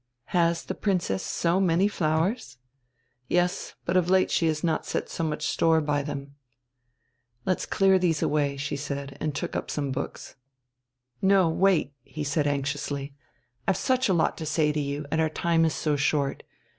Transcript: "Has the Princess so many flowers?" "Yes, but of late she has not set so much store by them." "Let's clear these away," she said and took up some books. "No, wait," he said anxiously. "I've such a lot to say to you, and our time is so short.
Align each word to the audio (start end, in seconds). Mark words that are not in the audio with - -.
"Has 0.33 0.63
the 0.63 0.73
Princess 0.73 1.21
so 1.21 1.59
many 1.59 1.87
flowers?" 1.87 2.57
"Yes, 3.27 3.75
but 3.85 3.95
of 3.95 4.09
late 4.09 4.31
she 4.31 4.47
has 4.47 4.63
not 4.63 4.83
set 4.83 5.09
so 5.09 5.23
much 5.23 5.45
store 5.45 5.79
by 5.79 6.01
them." 6.01 6.33
"Let's 7.45 7.67
clear 7.67 7.99
these 7.99 8.23
away," 8.23 8.57
she 8.57 8.75
said 8.75 9.15
and 9.21 9.35
took 9.35 9.55
up 9.55 9.69
some 9.69 9.91
books. 9.91 10.33
"No, 11.21 11.49
wait," 11.49 11.93
he 12.01 12.23
said 12.23 12.47
anxiously. 12.47 13.13
"I've 13.67 13.77
such 13.77 14.09
a 14.09 14.13
lot 14.15 14.39
to 14.39 14.45
say 14.47 14.71
to 14.71 14.79
you, 14.79 15.05
and 15.11 15.21
our 15.21 15.29
time 15.29 15.65
is 15.65 15.75
so 15.75 15.95
short. 15.95 16.41